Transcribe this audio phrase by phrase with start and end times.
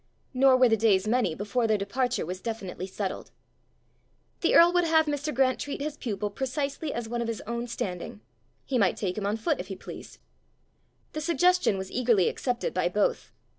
[0.33, 3.29] Nor were the days many before their departure was definitely settled.
[4.39, 5.31] The earl would have Mr.
[5.31, 8.21] Grant treat his pupil precisely as one of his own standing:
[8.65, 10.17] he might take him on foot if he pleased!
[11.13, 13.31] The suggestion was eagerly accepted by both.